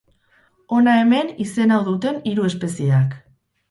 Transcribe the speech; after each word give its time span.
Hona 0.77 0.95
hemen 1.03 1.31
izen 1.47 1.77
hau 1.77 1.81
duten 1.93 2.21
hiru 2.33 2.51
espezieak. 2.53 3.19